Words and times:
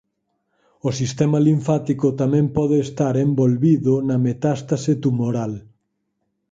O 0.87 0.89
sistema 0.99 1.37
linfático 1.47 2.07
tamén 2.21 2.45
pode 2.57 2.77
estar 2.87 3.13
envolvido 3.27 3.93
na 4.07 4.17
metástase 4.27 4.91
tumoral. 5.03 5.53